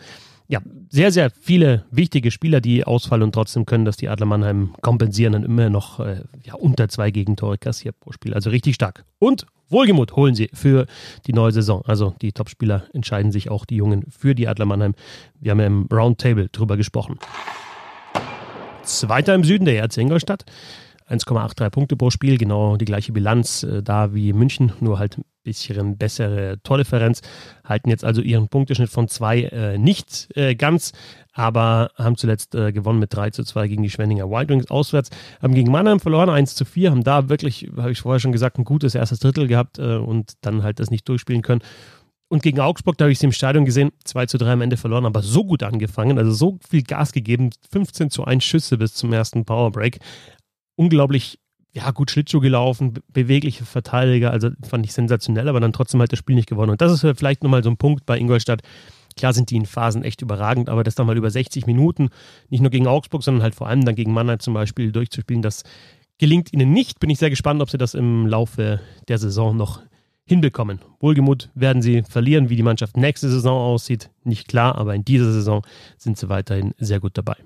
ja, 0.49 0.61
sehr, 0.89 1.11
sehr 1.11 1.31
viele 1.31 1.85
wichtige 1.91 2.31
Spieler, 2.31 2.61
die 2.61 2.85
ausfallen 2.85 3.25
und 3.25 3.33
trotzdem 3.33 3.67
können 3.67 3.85
das 3.85 3.97
die 3.97 4.09
Adler 4.09 4.27
Mannheim 4.27 4.75
kompensieren 4.81 5.35
und 5.35 5.45
immer 5.45 5.71
noch 5.71 6.01
äh, 6.01 6.23
ja, 6.45 6.55
unter 6.55 6.89
zwei 6.89 7.11
Gegentore 7.11 7.59
kassiert 7.59 7.99
pro 7.99 8.13
Spiel. 8.13 8.33
Also 8.35 8.51
richtig 8.51 8.77
stark. 8.77 9.05
Und 9.19 9.47
Wohlgemut 9.69 10.15
holen 10.15 10.37
sie 10.37 10.49
für 10.53 10.87
die 11.27 11.33
neue 11.33 11.51
Saison. 11.51 11.83
Also 11.87 12.15
die 12.23 12.33
Topspieler 12.33 12.85
entscheiden 12.93 13.33
sich 13.33 13.51
auch, 13.51 13.65
die 13.65 13.77
Jungen, 13.77 14.05
für 14.09 14.35
die 14.35 14.47
Adler 14.47 14.67
Mannheim. 14.67 14.95
Wir 15.41 15.51
haben 15.51 15.61
ja 15.61 15.67
im 15.67 15.89
Roundtable 15.93 16.49
drüber 16.51 16.77
gesprochen. 16.77 17.19
Zweiter 18.83 19.35
im 19.35 19.43
Süden, 19.43 19.65
der 19.65 19.83
RC 19.83 19.99
Ingolstadt. 19.99 20.45
1,83 21.09 21.71
Punkte 21.71 21.97
pro 21.97 22.11
Spiel, 22.11 22.39
genau 22.39 22.77
die 22.77 22.85
gleiche 22.85 23.13
Bilanz 23.13 23.63
äh, 23.63 23.83
da 23.83 24.15
wie 24.15 24.33
München, 24.33 24.73
nur 24.81 24.99
halt 24.99 25.19
ein 25.19 25.25
bisschen 25.45 25.97
bessere 25.97 26.59
Tordifferenz. 26.63 27.23
Halten 27.65 27.91
jetzt 27.91 28.05
also 28.05 28.21
ihren 28.21 28.49
Punkteschnitt 28.49 28.91
von 28.91 29.09
zwei 29.09 29.43
äh, 29.43 29.79
nicht 29.79 30.29
äh, 30.37 30.55
ganz, 30.55 30.93
aber 31.33 31.91
haben 31.97 32.17
zuletzt 32.17 32.55
äh, 32.55 32.73
gewonnen 32.73 32.99
mit 32.99 33.15
3 33.15 33.31
zu 33.31 33.45
2 33.45 33.69
gegen 33.69 33.83
die 33.83 33.91
Schwenninger 33.91 34.29
Wild 34.29 34.49
Wings 34.49 34.71
auswärts. 34.71 35.11
Haben 35.41 35.55
gegen 35.55 35.71
Mannheim 35.71 36.01
verloren, 36.01 36.31
1 36.31 36.55
zu 36.55 36.65
4, 36.65 36.91
haben 36.91 37.05
da 37.05 37.29
wirklich, 37.29 37.71
habe 37.77 37.93
ich 37.93 38.01
vorher 38.01 38.21
schon 38.21 38.33
gesagt, 38.33 38.59
ein 38.59 38.65
gutes 38.65 38.95
erstes 38.95 39.21
Drittel 39.21 39.47
gehabt 39.47 39.79
äh, 39.79 39.97
und 39.97 40.35
dann 40.41 40.63
halt 40.63 40.81
das 40.81 40.91
nicht 40.91 41.09
durchspielen 41.09 41.43
können. 41.43 41.63
Und 42.29 42.43
gegen 42.43 42.59
Augsburg, 42.59 42.99
da 42.99 43.05
habe 43.05 43.13
ich 43.13 43.21
sie 43.21 43.27
im 43.27 43.33
Stadion 43.33 43.65
gesehen, 43.65 43.93
2 44.03 44.27
zu 44.27 44.39
3 44.39 44.55
am 44.55 44.61
Ende 44.61 44.77
verloren, 44.77 45.07
aber 45.07 45.23
so 45.23 45.45
gut 45.45 45.63
angefangen, 45.63 46.19
also 46.19 46.33
so 46.33 46.59
viel 46.69 46.83
Gas 46.83 47.13
gegeben, 47.13 47.51
15 47.71 48.11
zu 48.11 48.25
1 48.25 48.43
Schüsse 48.43 48.79
bis 48.79 48.95
zum 48.95 49.13
ersten 49.13 49.45
Powerbreak. 49.45 50.01
Unglaublich, 50.77 51.39
ja, 51.73 51.91
gut 51.91 52.11
Schlittschuh 52.11 52.41
gelaufen, 52.41 52.95
bewegliche 53.13 53.65
Verteidiger, 53.65 54.31
also 54.31 54.51
fand 54.63 54.87
ich 54.87 54.93
sensationell, 54.93 55.49
aber 55.49 55.61
dann 55.61 55.73
trotzdem 55.73 56.01
halt 56.01 56.13
das 56.13 56.19
Spiel 56.19 56.37
nicht 56.37 56.49
gewonnen. 56.49 56.71
Und 56.71 56.81
das 56.81 56.93
ist 56.93 57.19
vielleicht 57.19 57.43
nochmal 57.43 57.63
so 57.63 57.71
ein 57.71 57.77
Punkt 57.77 58.07
bei 58.07 58.19
Ingolstadt. 58.19 58.63
Klar 59.17 59.33
sind 59.33 59.51
die 59.51 59.57
in 59.57 59.67
Phasen 59.67 60.05
echt 60.05 60.21
überragend, 60.21 60.69
aber 60.69 60.85
das 60.85 60.95
dann 60.95 61.07
mal 61.07 61.17
über 61.17 61.31
60 61.31 61.67
Minuten, 61.67 62.11
nicht 62.51 62.61
nur 62.61 62.71
gegen 62.71 62.87
Augsburg, 62.87 63.23
sondern 63.23 63.43
halt 63.43 63.55
vor 63.55 63.67
allem 63.67 63.85
dann 63.85 63.95
gegen 63.95 64.13
Mannheim 64.13 64.41
zum 64.41 64.55
Beispiel 64.55 64.93
durchzuspielen, 64.93 65.43
das 65.43 65.65
gelingt 66.19 66.53
ihnen 66.53 66.73
nicht. 66.73 67.01
Bin 67.01 67.11
ich 67.11 67.19
sehr 67.19 67.31
gespannt, 67.31 67.63
ob 67.63 67.71
sie 67.71 67.79
das 67.79 67.95
im 67.95 68.27
Laufe 68.27 68.81
der 69.09 69.19
Saison 69.19 69.57
noch 69.57 69.81
hinbekommen. 70.27 70.81
Wohlgemut 71.01 71.51
werden 71.55 71.83
sie 71.83 72.03
verlieren, 72.03 72.51
wie 72.51 72.57
die 72.57 72.63
Mannschaft 72.63 72.97
nächste 72.97 73.31
Saison 73.31 73.59
aussieht, 73.59 74.11
nicht 74.25 74.49
klar, 74.49 74.77
aber 74.77 74.95
in 74.95 75.05
dieser 75.05 75.33
Saison 75.33 75.63
sind 75.97 76.19
sie 76.19 76.29
weiterhin 76.29 76.75
sehr 76.79 77.01
gut 77.01 77.17
dabei. 77.17 77.37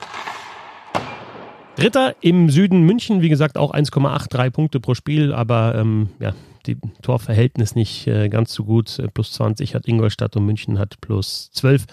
Dritter 1.80 2.14
im 2.20 2.50
Süden 2.50 2.82
München, 2.82 3.22
wie 3.22 3.30
gesagt, 3.30 3.56
auch 3.56 3.72
1,83 3.72 4.50
Punkte 4.50 4.80
pro 4.80 4.94
Spiel, 4.94 5.32
aber 5.32 5.75
ähm, 5.76 6.10
ja, 6.18 6.34
die 6.66 6.76
Torverhältnis 7.00 7.75
nicht 7.75 8.06
äh, 8.06 8.28
ganz 8.28 8.52
so 8.52 8.64
gut. 8.64 8.99
Äh, 8.99 9.08
plus 9.08 9.32
20 9.32 9.75
hat 9.75 9.88
Ingolstadt 9.88 10.37
und 10.37 10.44
München 10.44 10.78
hat 10.78 11.00
plus 11.00 11.50
12. 11.52 11.87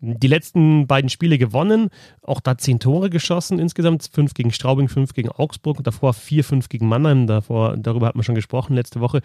Die 0.00 0.26
letzten 0.26 0.88
beiden 0.88 1.08
Spiele 1.08 1.38
gewonnen, 1.38 1.90
auch 2.22 2.40
da 2.40 2.58
zehn 2.58 2.80
Tore 2.80 3.10
geschossen 3.10 3.60
insgesamt, 3.60 4.10
fünf 4.12 4.34
gegen 4.34 4.52
Straubing, 4.52 4.88
fünf 4.88 5.14
gegen 5.14 5.28
Augsburg, 5.28 5.84
davor 5.84 6.14
vier, 6.14 6.42
fünf 6.42 6.68
gegen 6.68 6.88
Mannheim, 6.88 7.28
davor, 7.28 7.76
darüber 7.76 8.08
hat 8.08 8.16
man 8.16 8.24
schon 8.24 8.34
gesprochen 8.34 8.74
letzte 8.74 8.98
Woche. 9.00 9.22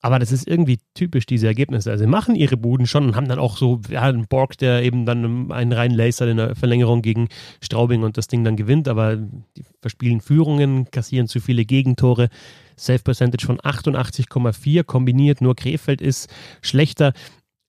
Aber 0.00 0.20
das 0.20 0.30
ist 0.30 0.46
irgendwie 0.46 0.78
typisch, 0.94 1.26
diese 1.26 1.48
Ergebnisse. 1.48 1.90
Also 1.90 2.04
sie 2.04 2.10
machen 2.10 2.36
ihre 2.36 2.56
Buden 2.56 2.86
schon 2.86 3.06
und 3.06 3.16
haben 3.16 3.28
dann 3.28 3.40
auch 3.40 3.56
so 3.56 3.80
ja, 3.88 4.02
einen 4.02 4.28
Borg, 4.28 4.56
der 4.58 4.82
eben 4.84 5.06
dann 5.06 5.50
einen 5.50 5.72
reinen 5.72 5.96
Laser 5.96 6.28
in 6.28 6.36
der 6.36 6.54
Verlängerung 6.54 7.02
gegen 7.02 7.28
Straubing 7.60 8.04
und 8.04 8.16
das 8.16 8.28
Ding 8.28 8.44
dann 8.44 8.56
gewinnt, 8.56 8.86
aber 8.86 9.16
die 9.16 9.64
verspielen 9.80 10.20
Führungen, 10.20 10.90
kassieren 10.90 11.26
zu 11.26 11.40
viele 11.40 11.64
Gegentore. 11.64 12.28
Safe 12.76 13.00
Percentage 13.00 13.44
von 13.44 13.58
88,4 13.58 14.84
kombiniert, 14.84 15.40
nur 15.40 15.56
Krefeld 15.56 16.00
ist 16.00 16.30
schlechter 16.62 17.12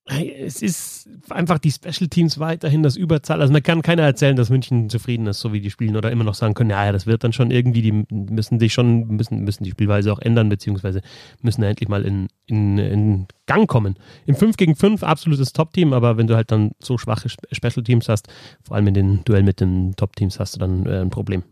es 0.10 0.62
ist 0.62 1.08
einfach 1.30 1.60
die 1.60 1.72
Special 1.72 2.08
Teams 2.10 2.40
weiterhin 2.40 2.82
das 2.82 2.96
Überzahl. 2.96 3.42
Also 3.42 3.54
man 3.54 3.62
kann 3.62 3.82
keiner 3.82 4.04
erzählen, 4.04 4.36
dass 4.36 4.50
München 4.50 4.90
zufrieden 4.90 5.28
ist, 5.28 5.40
so 5.40 5.54
wie 5.54 5.62
die 5.62 5.70
spielen 5.70 5.96
oder 5.96 6.12
immer 6.12 6.24
noch 6.24 6.34
sagen 6.34 6.56
können, 6.56 6.72
ja, 6.72 6.92
das 6.92 7.06
wird 7.06 7.24
dann 7.24 7.34
schon 7.34 7.52
irgendwie, 7.52 7.82
die 7.82 8.06
müssen 8.10 8.60
sich 8.60 8.74
schon, 8.74 9.08
müssen, 9.08 9.44
müssen 9.44 9.64
die 9.64 9.72
Spielweise 9.72 10.12
auch 10.12 10.20
ändern, 10.20 10.50
beziehungsweise 10.50 11.02
müssen 11.42 11.64
endlich 11.64 11.90
mal 11.90 12.06
in, 12.06 12.28
in, 12.48 12.78
in 12.80 13.28
Gang 13.46 13.68
kommen. 13.68 13.98
Im 14.26 14.36
5 14.36 14.58
gegen 14.58 14.76
5 14.76 15.04
absolutes 15.04 15.54
Top-Team, 15.54 15.94
aber 15.94 16.18
wenn 16.18 16.28
du 16.28 16.36
halt 16.36 16.52
dann 16.52 16.72
so 16.80 16.98
schwache 16.98 17.30
Special 17.30 17.84
Teams 17.84 18.10
hast, 18.10 18.28
vor 18.64 18.76
allem 18.76 18.88
in 18.88 18.94
den 18.94 19.24
Duell 19.26 19.44
mit 19.44 19.60
den 19.60 19.96
Top-Teams, 19.96 20.40
hast 20.40 20.56
du 20.56 20.60
dann 20.60 20.86
äh, 20.86 21.02
ein 21.02 21.10
Problem. 21.10 21.44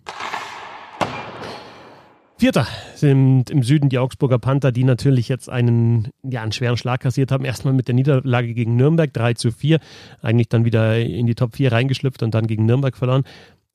Vierter 2.40 2.68
sind 2.94 3.50
im 3.50 3.64
Süden 3.64 3.90
die 3.90 3.98
Augsburger 3.98 4.38
Panther, 4.38 4.72
die 4.72 4.84
natürlich 4.84 5.28
jetzt 5.28 5.50
einen, 5.50 6.10
ja, 6.22 6.44
einen 6.44 6.52
schweren 6.52 6.78
Schlag 6.78 7.02
kassiert 7.02 7.32
haben. 7.32 7.46
Erstmal 7.46 7.74
mit 7.74 7.88
der 7.88 7.96
Niederlage 7.96 8.54
gegen 8.54 8.76
Nürnberg 8.76 9.12
3 9.12 9.34
zu 9.34 9.52
4, 9.52 9.80
eigentlich 10.22 10.48
dann 10.48 10.64
wieder 10.64 11.00
in 11.00 11.26
die 11.26 11.34
Top 11.34 11.56
4 11.56 11.72
reingeschlüpft 11.72 12.22
und 12.22 12.36
dann 12.36 12.46
gegen 12.46 12.68
Nürnberg 12.68 12.96
verloren. 12.96 13.24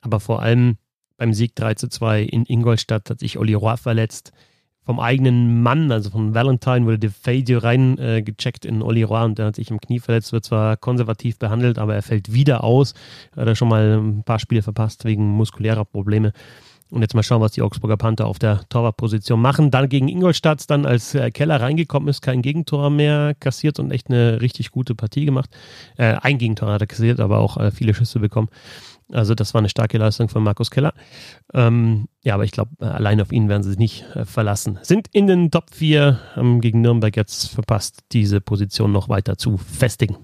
Aber 0.00 0.20
vor 0.20 0.42
allem 0.42 0.76
beim 1.16 1.34
Sieg 1.34 1.56
3 1.56 1.74
zu 1.74 1.88
2 1.88 2.22
in 2.22 2.46
Ingolstadt 2.46 3.10
hat 3.10 3.18
sich 3.18 3.36
Oli 3.36 3.54
Roy 3.54 3.76
verletzt. 3.76 4.30
Vom 4.84 5.00
eigenen 5.00 5.62
Mann, 5.62 5.90
also 5.90 6.10
von 6.10 6.34
Valentine, 6.34 6.86
wurde 6.86 7.00
DeFadio 7.00 7.58
reingecheckt 7.58 8.64
äh, 8.64 8.68
in 8.68 8.82
Oli 8.82 9.02
Roy 9.02 9.24
und 9.24 9.38
der 9.38 9.46
hat 9.46 9.56
sich 9.56 9.70
im 9.72 9.80
Knie 9.80 9.98
verletzt, 9.98 10.32
wird 10.32 10.44
zwar 10.44 10.76
konservativ 10.76 11.36
behandelt, 11.38 11.78
aber 11.78 11.96
er 11.96 12.02
fällt 12.02 12.32
wieder 12.32 12.62
aus. 12.62 12.94
Hat 13.36 13.48
er 13.48 13.56
schon 13.56 13.68
mal 13.68 13.98
ein 13.98 14.22
paar 14.22 14.38
Spiele 14.38 14.62
verpasst 14.62 15.04
wegen 15.04 15.24
muskulärer 15.24 15.84
Probleme. 15.84 16.32
Und 16.92 17.00
jetzt 17.00 17.14
mal 17.14 17.22
schauen, 17.22 17.40
was 17.40 17.52
die 17.52 17.62
Augsburger 17.62 17.96
Panther 17.96 18.26
auf 18.26 18.38
der 18.38 18.68
Torwartposition 18.68 19.40
machen. 19.40 19.70
Dann 19.70 19.88
gegen 19.88 20.08
Ingolstadt, 20.08 20.68
dann 20.68 20.84
als 20.84 21.14
äh, 21.14 21.30
Keller 21.30 21.58
reingekommen 21.58 22.06
ist, 22.10 22.20
kein 22.20 22.42
Gegentor 22.42 22.90
mehr 22.90 23.34
kassiert 23.40 23.78
und 23.78 23.90
echt 23.92 24.10
eine 24.10 24.42
richtig 24.42 24.72
gute 24.72 24.94
Partie 24.94 25.24
gemacht. 25.24 25.48
Äh, 25.96 26.16
ein 26.20 26.36
Gegentor 26.36 26.70
hat 26.70 26.82
er 26.82 26.86
kassiert, 26.86 27.18
aber 27.18 27.38
auch 27.38 27.56
äh, 27.56 27.70
viele 27.70 27.94
Schüsse 27.94 28.20
bekommen. 28.20 28.50
Also 29.10 29.34
das 29.34 29.54
war 29.54 29.60
eine 29.60 29.70
starke 29.70 29.96
Leistung 29.96 30.28
von 30.28 30.42
Markus 30.42 30.70
Keller. 30.70 30.92
Ähm, 31.54 32.08
ja, 32.22 32.34
aber 32.34 32.44
ich 32.44 32.52
glaube, 32.52 32.72
äh, 32.80 32.84
allein 32.84 33.22
auf 33.22 33.32
ihn 33.32 33.48
werden 33.48 33.62
sie 33.62 33.70
sich 33.70 33.78
nicht 33.78 34.04
äh, 34.14 34.26
verlassen. 34.26 34.78
Sind 34.82 35.08
in 35.12 35.26
den 35.26 35.50
Top 35.50 35.70
4, 35.72 36.20
haben 36.36 36.60
gegen 36.60 36.82
Nürnberg 36.82 37.16
jetzt 37.16 37.48
verpasst, 37.48 38.00
diese 38.12 38.42
Position 38.42 38.92
noch 38.92 39.08
weiter 39.08 39.38
zu 39.38 39.56
festigen. 39.56 40.18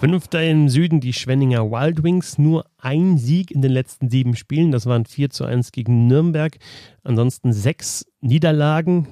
Fünfter 0.00 0.42
im 0.42 0.70
Süden 0.70 1.00
die 1.00 1.12
Schwenninger 1.12 1.70
Wild 1.70 2.02
Wings. 2.02 2.38
Nur 2.38 2.64
ein 2.78 3.18
Sieg 3.18 3.50
in 3.50 3.60
den 3.60 3.70
letzten 3.70 4.08
sieben 4.08 4.34
Spielen. 4.34 4.72
Das 4.72 4.86
waren 4.86 5.04
4 5.04 5.28
zu 5.28 5.44
1 5.44 5.72
gegen 5.72 6.06
Nürnberg. 6.06 6.56
Ansonsten 7.04 7.52
sechs 7.52 8.06
Niederlagen. 8.22 9.08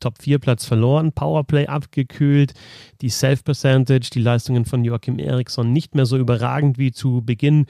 Top 0.00 0.22
4 0.22 0.38
Platz 0.38 0.64
verloren. 0.64 1.12
Powerplay 1.12 1.66
abgekühlt. 1.66 2.54
Die 3.02 3.10
Self-Percentage, 3.10 4.08
die 4.14 4.22
Leistungen 4.22 4.64
von 4.64 4.82
Joachim 4.82 5.18
Eriksson 5.18 5.74
nicht 5.74 5.94
mehr 5.94 6.06
so 6.06 6.16
überragend 6.16 6.78
wie 6.78 6.90
zu 6.90 7.20
Beginn 7.22 7.66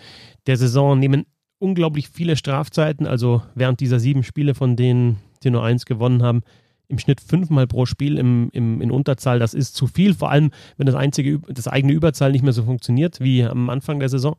der 0.46 0.56
Saison. 0.56 0.96
Nehmen 0.96 1.26
unglaublich 1.58 2.08
viele 2.08 2.36
Strafzeiten. 2.36 3.08
Also 3.08 3.42
während 3.56 3.80
dieser 3.80 3.98
sieben 3.98 4.22
Spiele, 4.22 4.54
von 4.54 4.76
denen 4.76 5.16
sie 5.42 5.50
nur 5.50 5.64
eins 5.64 5.86
gewonnen 5.86 6.22
haben, 6.22 6.42
im 6.88 6.98
Schnitt 6.98 7.20
fünfmal 7.20 7.66
pro 7.66 7.86
Spiel 7.86 8.18
im, 8.18 8.50
im, 8.52 8.80
in 8.80 8.90
Unterzahl, 8.90 9.38
das 9.38 9.54
ist 9.54 9.74
zu 9.74 9.86
viel, 9.86 10.14
vor 10.14 10.30
allem 10.30 10.50
wenn 10.76 10.86
das, 10.86 10.94
einzige, 10.94 11.40
das 11.48 11.68
eigene 11.68 11.92
Überzahl 11.92 12.32
nicht 12.32 12.42
mehr 12.44 12.52
so 12.52 12.64
funktioniert 12.64 13.20
wie 13.20 13.44
am 13.44 13.70
Anfang 13.70 13.98
der 14.00 14.08
Saison. 14.08 14.36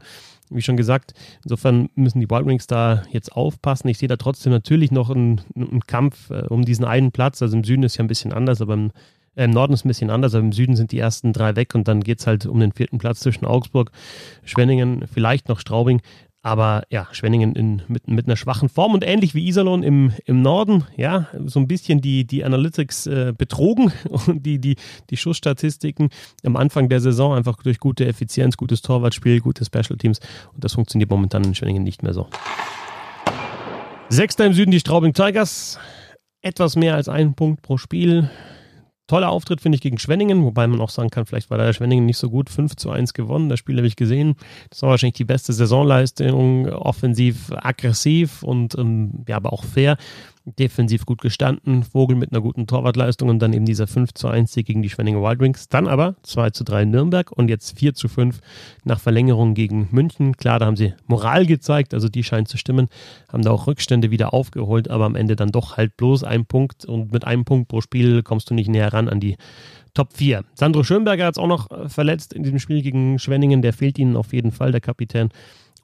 Wie 0.50 0.62
schon 0.62 0.78
gesagt, 0.78 1.14
insofern 1.44 1.90
müssen 1.96 2.20
die 2.20 2.30
Wild 2.30 2.46
Wings 2.46 2.68
da 2.68 3.04
jetzt 3.10 3.32
aufpassen. 3.32 3.88
Ich 3.88 3.98
sehe 3.98 4.08
da 4.08 4.16
trotzdem 4.16 4.52
natürlich 4.52 4.92
noch 4.92 5.10
einen, 5.10 5.42
einen 5.56 5.82
Kampf 5.88 6.30
äh, 6.30 6.44
um 6.50 6.64
diesen 6.64 6.86
einen 6.86 7.12
Platz. 7.12 7.42
Also 7.42 7.58
im 7.58 7.64
Süden 7.64 7.82
ist 7.82 7.98
ja 7.98 8.04
ein 8.04 8.08
bisschen 8.08 8.32
anders, 8.32 8.62
aber 8.62 8.76
im, 8.76 8.92
äh, 9.36 9.46
im 9.46 9.52
Norden 9.52 9.74
ist 9.74 9.86
ein 9.86 9.88
bisschen 9.88 10.12
anders, 10.12 10.36
aber 10.36 10.44
im 10.44 10.52
Süden 10.52 10.76
sind 10.76 10.92
die 10.92 11.00
ersten 11.00 11.34
drei 11.34 11.56
weg 11.56 11.74
und 11.74 11.88
dann 11.88 12.02
geht 12.02 12.20
es 12.20 12.28
halt 12.28 12.46
um 12.46 12.60
den 12.60 12.74
vierten 12.74 13.00
Platz 13.00 13.22
zwischen 13.22 13.46
Augsburg, 13.46 13.92
Schwenningen, 14.44 15.06
vielleicht 15.12 15.50
noch 15.50 15.60
Straubing. 15.60 16.02
Aber 16.46 16.84
ja, 16.92 17.08
Schwenningen 17.12 17.56
in, 17.56 17.82
mit, 17.88 18.08
mit 18.08 18.28
einer 18.28 18.36
schwachen 18.36 18.70
Form 18.70 18.94
und 18.94 19.04
ähnlich 19.04 19.34
wie 19.34 19.48
Iserlohn 19.48 19.82
im, 19.82 20.12
im 20.26 20.44
Norden, 20.44 20.84
ja, 20.96 21.28
so 21.44 21.60
ein 21.60 21.68
bisschen 21.68 22.02
die, 22.02 22.24
die 22.24 22.46
Analytics 22.46 23.08
äh, 23.08 23.34
betrogen 23.36 23.92
und 24.28 24.46
die, 24.46 24.60
die, 24.60 24.76
die 25.10 25.18
Schussstatistiken 25.18 26.10
am 26.44 26.56
Anfang 26.56 26.88
der 26.88 27.00
Saison 27.00 27.34
einfach 27.34 27.58
durch 27.64 27.80
gute 27.80 28.06
Effizienz, 28.06 28.58
gutes 28.58 28.84
Torwartspiel, 28.84 29.42
gute 29.42 29.66
Special 29.66 29.98
Teams. 29.98 30.20
Und 30.54 30.64
das 30.64 30.74
funktioniert 30.74 31.10
momentan 31.10 31.44
in 31.44 31.56
Schwenningen 31.56 31.82
nicht 31.82 32.04
mehr 32.04 32.14
so. 32.14 32.28
Sechster 34.10 34.46
im 34.46 34.54
Süden 34.54 34.70
die 34.70 34.80
Straubing 34.80 35.14
Tigers, 35.14 35.80
etwas 36.44 36.76
mehr 36.76 36.94
als 36.94 37.10
einen 37.10 37.34
Punkt 37.34 37.64
pro 37.64 37.78
Spiel, 37.78 38.30
Toller 39.08 39.30
Auftritt, 39.30 39.62
finde 39.62 39.76
ich, 39.76 39.82
gegen 39.82 40.00
Schwenningen, 40.00 40.44
wobei 40.44 40.66
man 40.68 40.82
auch 40.82 40.90
sagen 40.90 41.10
kann, 41.10 41.26
vielleicht 41.26 41.50
war 41.50 41.58
da 41.58 41.66
der 41.66 41.74
Schwenningen 41.74 42.06
nicht 42.06 42.18
so 42.18 42.30
gut. 42.30 42.50
5 42.50 42.76
zu 42.76 42.90
1 42.90 43.14
gewonnen, 43.14 43.50
das 43.50 43.60
Spiel 43.60 43.78
habe 43.78 43.88
ich 43.88 43.96
gesehen. 43.96 44.36
Das 44.70 44.82
war 44.82 44.90
wahrscheinlich 44.90 45.16
die 45.16 45.26
beste 45.26 45.54
Saisonleistung, 45.54 46.68
offensiv 46.68 47.52
aggressiv 47.52 48.42
und 48.42 48.76
ähm, 48.78 49.24
ja, 49.28 49.36
aber 49.38 49.54
auch 49.54 49.64
fair 49.64 49.98
defensiv 50.46 51.06
gut 51.06 51.22
gestanden, 51.22 51.84
Vogel 51.84 52.16
mit 52.16 52.32
einer 52.32 52.42
guten 52.42 52.68
Torwartleistung 52.68 53.30
und 53.30 53.40
dann 53.40 53.54
eben 53.54 53.66
dieser 53.66 53.88
5 53.88 54.14
zu 54.14 54.28
1 54.28 54.54
Sieg 54.54 54.68
gegen 54.68 54.82
die 54.82 54.90
Schwenninger 54.90 55.22
Wild 55.22 55.40
Wings. 55.40 55.68
Dann 55.70 55.88
aber 55.88 56.16
2 56.24 56.52
zu 56.52 56.64
3 56.64 56.84
in 56.84 56.92
Nürnberg 56.92 57.32
und 57.32 57.50
jetzt 57.50 57.78
4 57.78 57.96
zu 57.96 58.08
5 58.08 58.40
nach 58.84 59.00
Verlängerung 59.00 59.56
gegen 59.56 59.88
München. 59.92 60.38
Klar, 60.38 60.60
da 60.60 60.68
haben 60.68 60.78
sie 60.78 60.94
Moral 61.08 61.46
gezeigt, 61.46 61.94
also 61.94 62.10
die 62.10 62.24
scheint 62.24 62.48
zu 62.48 62.58
stimmen, 62.58 62.88
haben 63.32 63.44
da 63.44 63.52
auch 63.52 63.68
Rückstände 63.68 64.12
wieder 64.12 64.34
aufgeholt, 64.34 64.90
aber 64.90 65.06
am 65.06 65.16
Ende 65.16 65.36
dann 65.36 65.52
doch 65.52 65.78
halt 65.78 65.98
bloß 65.98 66.24
ein 66.24 66.46
Punkt 66.46 66.86
und 66.86 67.12
mit 67.12 67.26
einem 67.26 67.46
Punkt 67.46 67.68
pro 67.68 67.82
Spiel 67.82 68.22
kommst 68.24 68.50
du 68.50 68.54
nicht 68.54 68.70
näher 68.70 68.94
ran 68.94 69.10
an 69.10 69.20
die 69.20 69.38
Top 69.96 70.12
4. 70.14 70.44
Sandro 70.54 70.84
Schönberger 70.84 71.26
hat 71.26 71.36
es 71.36 71.38
auch 71.40 71.48
noch 71.48 71.72
äh, 71.72 71.90
verletzt 71.90 72.34
in 72.34 72.44
diesem 72.44 72.60
Spiel 72.60 72.82
gegen 72.82 73.18
Schwenningen, 73.18 73.62
der 73.62 73.74
fehlt 73.74 73.98
ihnen 73.98 74.18
auf 74.18 74.34
jeden 74.34 74.52
Fall, 74.52 74.72
der 74.72 74.82
Kapitän. 74.82 75.30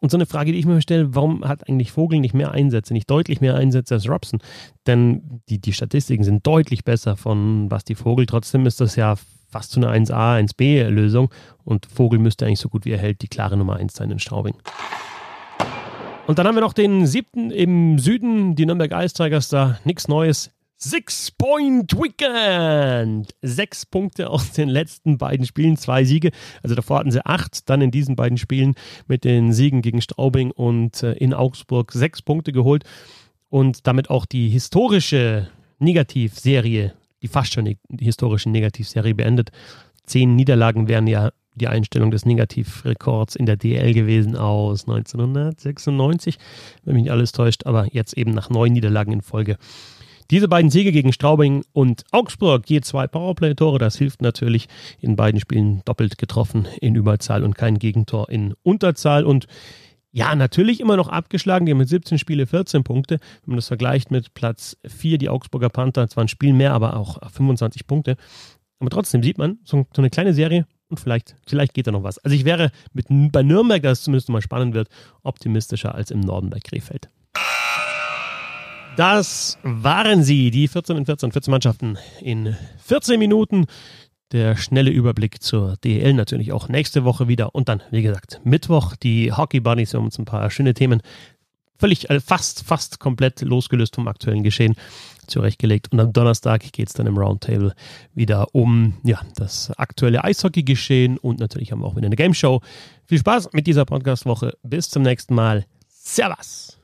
Und 0.02 0.10
so 0.10 0.18
eine 0.18 0.26
Frage, 0.26 0.52
die 0.52 0.58
ich 0.58 0.66
mir 0.66 0.82
stelle, 0.82 1.14
warum 1.14 1.48
hat 1.48 1.70
eigentlich 1.70 1.92
Vogel 1.92 2.20
nicht 2.20 2.34
mehr 2.34 2.52
Einsätze, 2.52 2.92
nicht 2.92 3.10
deutlich 3.10 3.40
mehr 3.40 3.56
Einsätze 3.56 3.94
als 3.94 4.10
Robson? 4.10 4.40
Denn 4.88 5.42
die, 5.48 5.60
die 5.60 5.74
Statistiken 5.74 6.24
sind 6.24 6.46
deutlich 6.46 6.84
besser 6.84 7.16
von 7.16 7.70
Basti 7.70 7.94
Vogel. 7.94 8.26
Trotzdem 8.26 8.66
ist 8.66 8.82
das 8.82 8.96
ja 8.96 9.16
fast 9.52 9.72
zu 9.72 9.80
einer 9.80 9.92
1A, 9.92 10.40
1B-Lösung 10.40 11.30
und 11.64 11.86
Vogel 11.86 12.18
müsste 12.18 12.48
eigentlich 12.48 12.60
so 12.60 12.70
gut 12.70 12.86
wie 12.86 12.92
er 12.92 12.98
hält 12.98 13.22
die 13.22 13.28
klare 13.28 13.58
Nummer 13.58 13.76
1 13.76 13.94
sein 13.94 14.10
in 14.10 14.18
Straubing. 14.18 14.56
Und 16.26 16.40
dann 16.40 16.48
haben 16.48 16.56
wir 16.56 16.62
noch 16.62 16.74
den 16.74 17.06
siebten 17.06 17.52
im 17.52 18.00
Süden, 18.00 18.56
die 18.56 18.66
Nürnberg 18.66 18.92
Ice 18.94 19.14
Tigers, 19.14 19.50
da 19.50 19.80
nichts 19.84 20.08
Neues. 20.08 20.50
Six 20.84 21.30
Point 21.30 21.94
Weekend. 21.94 23.36
Sechs 23.44 23.86
Punkte 23.86 24.32
aus 24.32 24.52
den 24.52 24.68
letzten 24.68 25.20
beiden 25.20 25.46
Spielen, 25.46 25.78
zwei 25.78 26.04
Siege. 26.06 26.32
Also 26.64 26.74
davor 26.74 26.98
hatten 26.98 27.12
sie 27.12 27.24
acht, 27.24 27.70
dann 27.70 27.82
in 27.82 27.92
diesen 27.92 28.16
beiden 28.16 28.40
Spielen 28.40 28.74
mit 29.08 29.24
den 29.24 29.54
Siegen 29.54 29.84
gegen 29.84 30.02
Straubing 30.02 30.50
und 30.50 31.04
äh, 31.04 31.14
in 31.14 31.36
Augsburg 31.36 31.92
sechs 31.92 32.24
Punkte 32.24 32.52
geholt 32.52 32.84
und 33.50 33.86
damit 33.86 34.10
auch 34.10 34.26
die 34.26 34.50
historische 34.50 35.50
Negativserie, 35.78 36.94
die 37.22 37.28
fast 37.28 37.54
schon 37.54 37.76
historische 38.00 38.50
Negativserie 38.50 39.14
beendet. 39.14 39.52
Zehn 40.06 40.36
Niederlagen 40.36 40.88
wären 40.88 41.06
ja 41.06 41.32
die 41.54 41.68
Einstellung 41.68 42.10
des 42.10 42.26
Negativrekords 42.26 43.36
in 43.36 43.46
der 43.46 43.58
DL 43.58 43.94
gewesen 43.94 44.36
aus 44.36 44.88
1996, 44.88 46.40
wenn 46.86 46.96
mich 46.96 47.04
nicht 47.04 47.12
alles 47.12 47.34
täuscht, 47.34 47.68
aber 47.68 47.86
jetzt 47.94 48.18
eben 48.18 48.32
nach 48.32 48.50
neun 48.50 48.74
Niederlagen 48.74 49.14
in 49.14 49.22
Folge. 49.22 49.58
Diese 50.32 50.48
beiden 50.48 50.72
Siege 50.72 50.94
gegen 50.94 51.12
Straubing 51.12 51.66
und 51.74 52.06
Augsburg, 52.12 52.70
je 52.70 52.80
zwei 52.80 53.06
Powerplay-Tore, 53.06 53.80
das 53.80 53.98
hilft 53.98 54.22
natürlich. 54.22 54.70
In 55.02 55.18
beiden 55.18 55.42
Spielen 55.42 55.82
doppelt 55.84 56.18
getroffen 56.18 56.70
in 56.80 56.96
Überzahl 56.96 57.44
und 57.44 57.56
kein 57.56 57.80
Gegentor 57.80 58.30
in 58.30 58.54
Unterzahl. 58.64 59.26
Und 59.26 59.48
ja, 60.14 60.34
natürlich 60.34 60.80
immer 60.80 60.96
noch 60.96 61.10
abgeschlagen. 61.10 61.66
Die 61.66 61.74
haben 61.74 61.80
mit 61.80 61.90
17 61.90 62.18
Spiele 62.18 62.48
14 62.48 62.86
Punkte. 62.86 63.20
Wenn 63.44 63.52
man 63.52 63.56
das 63.58 63.68
vergleicht 63.68 64.10
mit 64.10 64.34
Platz 64.34 64.78
4, 64.88 65.18
die 65.18 65.28
Augsburger 65.28 65.70
Panther, 65.70 66.08
zwar 66.08 66.24
ein 66.24 66.30
Spiel 66.30 66.54
mehr, 66.54 66.72
aber 66.72 66.96
auch 66.96 67.20
25 67.30 67.86
Punkte. 67.86 68.16
Aber 68.80 68.90
trotzdem 68.90 69.22
sieht 69.22 69.38
man, 69.38 69.60
so, 69.66 69.86
eine 69.98 70.10
kleine 70.10 70.34
Serie 70.34 70.66
und 70.88 70.98
vielleicht, 70.98 71.36
vielleicht 71.46 71.74
geht 71.74 71.88
da 71.88 71.92
noch 71.92 72.04
was. 72.04 72.20
Also 72.20 72.38
ich 72.38 72.46
wäre 72.46 72.72
mit, 72.94 73.08
bei 73.10 73.44
Nürnberg, 73.44 73.84
dass 73.84 74.00
es 74.00 74.04
zumindest 74.06 74.30
mal 74.30 74.42
spannend 74.42 74.76
wird, 74.76 74.88
optimistischer 75.24 75.94
als 75.94 76.10
im 76.10 76.22
Norden 76.22 76.50
bei 76.50 76.60
Krefeld. 76.60 77.10
Das 79.02 79.58
waren 79.64 80.22
sie, 80.22 80.52
die 80.52 80.68
14 80.68 80.96
in 80.96 81.08
14, 81.08 81.32
14 81.32 81.50
Mannschaften 81.50 81.98
in 82.22 82.56
14 82.86 83.18
Minuten. 83.18 83.66
Der 84.32 84.56
schnelle 84.56 84.92
Überblick 84.92 85.42
zur 85.42 85.76
DL 85.78 86.14
natürlich 86.14 86.52
auch 86.52 86.70
nächste 86.70 87.04
Woche 87.04 87.28
wieder. 87.28 87.56
Und 87.56 87.68
dann, 87.68 87.82
wie 87.90 88.04
gesagt, 88.04 88.42
Mittwoch 88.44 88.96
die 88.96 89.34
Hockey 89.34 89.60
Bunnies. 89.60 89.96
Haben 89.96 90.06
uns 90.06 90.20
ein 90.20 90.26
paar 90.26 90.52
schöne 90.52 90.76
Themen 90.76 91.02
völlig, 91.80 92.12
äh, 92.12 92.20
fast, 92.20 92.64
fast 92.64 93.00
komplett 93.00 93.42
losgelöst 93.42 93.96
vom 93.96 94.08
aktuellen 94.08 94.44
Geschehen 94.44 94.76
zurechtgelegt. 95.26 95.92
Und 95.92 96.00
am 96.00 96.14
Donnerstag 96.14 96.72
geht 96.72 96.90
es 96.90 96.94
dann 96.94 97.08
im 97.08 97.18
Roundtable 97.18 97.74
wieder 98.14 98.54
um 98.54 98.94
ja, 99.02 99.20
das 99.36 99.72
aktuelle 99.80 100.24
Eishockey-Geschehen 100.24 101.18
und 101.18 101.40
natürlich 101.40 101.72
haben 101.72 101.80
wir 101.80 101.88
auch 101.88 101.96
wieder 101.96 102.06
eine 102.06 102.16
Game 102.16 102.36
Show. 102.36 102.62
Viel 103.06 103.18
Spaß 103.18 103.54
mit 103.54 103.66
dieser 103.66 103.86
Podcast-Woche. 103.86 104.60
Bis 104.62 104.92
zum 104.92 105.02
nächsten 105.02 105.34
Mal. 105.34 105.66
Servus! 105.88 106.81